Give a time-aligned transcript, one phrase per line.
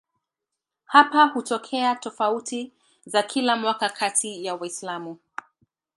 [0.85, 2.71] Hapa hutokea tofauti
[3.05, 5.17] za kila mwaka kati ya Waislamu.